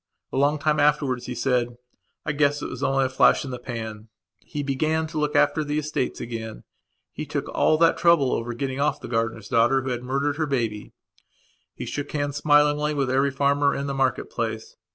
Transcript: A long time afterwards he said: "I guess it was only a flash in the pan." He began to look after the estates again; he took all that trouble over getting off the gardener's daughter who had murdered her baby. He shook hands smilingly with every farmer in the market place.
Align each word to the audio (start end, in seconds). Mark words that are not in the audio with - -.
A 0.33 0.37
long 0.37 0.57
time 0.57 0.79
afterwards 0.79 1.27
he 1.27 1.35
said: 1.35 1.77
"I 2.25 2.31
guess 2.31 2.63
it 2.63 2.69
was 2.69 2.81
only 2.81 3.05
a 3.05 3.07
flash 3.07 3.45
in 3.45 3.51
the 3.51 3.59
pan." 3.59 4.07
He 4.39 4.63
began 4.63 5.05
to 5.05 5.19
look 5.19 5.35
after 5.35 5.63
the 5.63 5.77
estates 5.77 6.19
again; 6.19 6.63
he 7.13 7.23
took 7.27 7.47
all 7.49 7.77
that 7.77 7.99
trouble 7.99 8.31
over 8.33 8.55
getting 8.55 8.79
off 8.79 8.99
the 8.99 9.07
gardener's 9.07 9.49
daughter 9.49 9.83
who 9.83 9.89
had 9.89 10.01
murdered 10.01 10.37
her 10.37 10.47
baby. 10.47 10.91
He 11.75 11.85
shook 11.85 12.11
hands 12.13 12.37
smilingly 12.37 12.95
with 12.95 13.11
every 13.11 13.29
farmer 13.29 13.75
in 13.75 13.85
the 13.85 13.93
market 13.93 14.31
place. 14.31 14.75